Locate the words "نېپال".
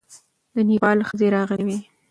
0.67-0.97